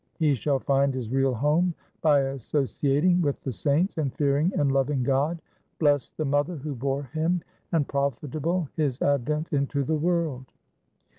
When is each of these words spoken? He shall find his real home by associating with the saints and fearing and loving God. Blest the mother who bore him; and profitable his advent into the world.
He 0.17 0.33
shall 0.33 0.57
find 0.57 0.95
his 0.95 1.11
real 1.11 1.35
home 1.35 1.75
by 2.01 2.21
associating 2.21 3.21
with 3.21 3.39
the 3.43 3.51
saints 3.51 3.99
and 3.99 4.11
fearing 4.15 4.51
and 4.57 4.71
loving 4.71 5.03
God. 5.03 5.39
Blest 5.77 6.17
the 6.17 6.25
mother 6.25 6.55
who 6.55 6.73
bore 6.73 7.03
him; 7.03 7.43
and 7.71 7.87
profitable 7.87 8.67
his 8.75 8.99
advent 9.03 9.53
into 9.53 9.83
the 9.83 9.93
world. 9.97 10.45